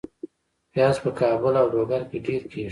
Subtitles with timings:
[0.71, 2.69] پیاز په کابل او لوګر کې ډیر کیږي